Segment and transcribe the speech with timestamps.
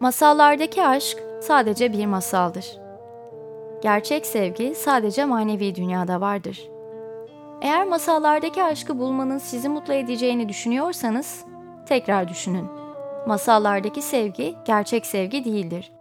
[0.00, 2.78] Masallardaki aşk sadece bir masaldır.
[3.82, 6.68] Gerçek sevgi sadece manevi dünyada vardır.
[7.62, 11.44] Eğer masallardaki aşkı bulmanın sizi mutlu edeceğini düşünüyorsanız,
[11.86, 12.66] tekrar düşünün.
[13.26, 15.92] Masallardaki sevgi gerçek sevgi değildir.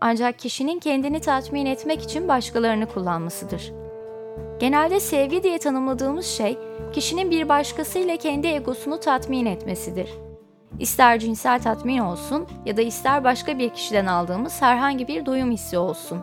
[0.00, 3.72] Ancak kişinin kendini tatmin etmek için başkalarını kullanmasıdır.
[4.60, 6.58] Genelde sevgi diye tanımladığımız şey,
[6.92, 10.10] kişinin bir başkasıyla kendi egosunu tatmin etmesidir.
[10.78, 15.78] İster cinsel tatmin olsun ya da ister başka bir kişiden aldığımız herhangi bir doyum hissi
[15.78, 16.18] olsun.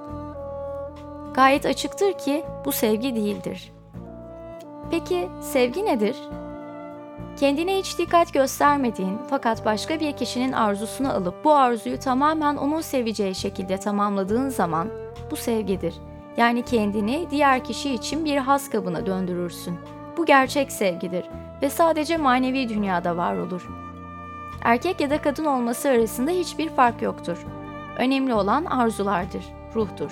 [1.34, 3.71] Gayet açıktır ki bu sevgi değildir.
[4.91, 6.16] Peki sevgi nedir?
[7.40, 13.35] Kendine hiç dikkat göstermediğin fakat başka bir kişinin arzusunu alıp bu arzuyu tamamen onun seveceği
[13.35, 14.88] şekilde tamamladığın zaman
[15.31, 15.95] bu sevgidir.
[16.38, 19.79] Yani kendini diğer kişi için bir has kabına döndürürsün.
[20.18, 21.26] Bu gerçek sevgidir
[21.62, 23.88] ve sadece manevi dünyada var olur.
[24.62, 27.46] Erkek ya da kadın olması arasında hiçbir fark yoktur.
[27.98, 29.43] Önemli olan arzulardır,
[29.76, 30.12] ruhtur.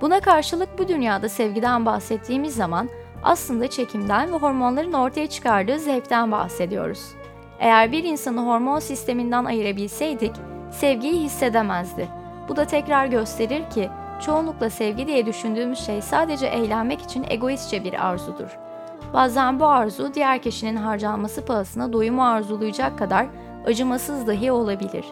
[0.00, 2.88] Buna karşılık bu dünyada sevgiden bahsettiğimiz zaman
[3.22, 7.14] aslında çekimden ve hormonların ortaya çıkardığı zevkten bahsediyoruz.
[7.58, 10.32] Eğer bir insanı hormon sisteminden ayırabilseydik,
[10.70, 12.08] sevgiyi hissedemezdi.
[12.48, 13.90] Bu da tekrar gösterir ki
[14.20, 18.69] çoğunlukla sevgi diye düşündüğümüz şey sadece eğlenmek için egoistçe bir arzudur.
[19.12, 23.26] Bazen bu arzu diğer kişinin harcanması pahasına doyumu arzulayacak kadar
[23.66, 25.04] acımasız dahi olabilir.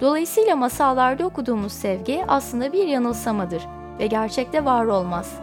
[0.00, 3.62] Dolayısıyla masallarda okuduğumuz sevgi aslında bir yanılsamadır
[3.98, 5.40] ve gerçekte var olmaz.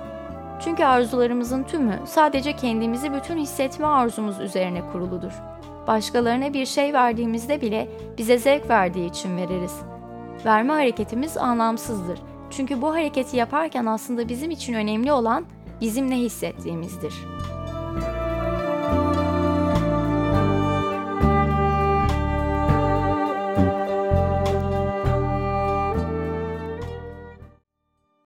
[0.59, 5.31] Çünkü arzularımızın tümü sadece kendimizi bütün hissetme arzumuz üzerine kuruludur.
[5.87, 9.75] Başkalarına bir şey verdiğimizde bile bize zevk verdiği için veririz.
[10.45, 12.19] Verme hareketimiz anlamsızdır.
[12.49, 15.45] Çünkü bu hareketi yaparken aslında bizim için önemli olan
[15.81, 17.13] bizim ne hissettiğimizdir.